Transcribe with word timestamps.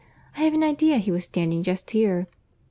I 0.35 0.39
have 0.41 0.55
an 0.55 0.63
idea 0.63 0.97
he 0.97 1.11
was 1.11 1.25
standing 1.25 1.61
just 1.61 1.91
here." 1.91 2.25